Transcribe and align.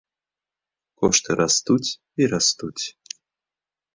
Кошты 1.01 1.31
растуць 1.41 1.89
і 2.23 2.31
растуць. 2.33 2.85